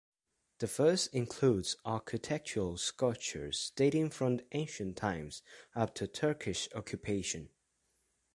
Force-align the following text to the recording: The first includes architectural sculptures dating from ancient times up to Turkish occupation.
The 0.57 0.67
first 0.67 1.13
includes 1.13 1.75
architectural 1.85 2.75
sculptures 2.77 3.71
dating 3.75 4.09
from 4.09 4.39
ancient 4.51 4.97
times 4.97 5.43
up 5.75 5.93
to 5.93 6.07
Turkish 6.07 6.67
occupation. 6.73 7.49